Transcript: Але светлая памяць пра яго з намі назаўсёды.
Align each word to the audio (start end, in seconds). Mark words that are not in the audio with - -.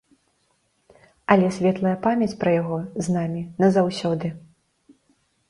Але 1.35 1.47
светлая 1.57 1.91
памяць 2.07 2.39
пра 2.41 2.55
яго 2.61 2.79
з 3.03 3.15
намі 3.19 3.45
назаўсёды. 3.61 4.27